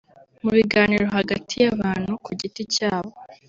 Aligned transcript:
mu 0.43 0.51
biganiro 0.57 1.05
hagati 1.17 1.53
y’abantu 1.63 2.11
ku 2.23 2.31
giti 2.39 2.63
cyabo 2.73 3.11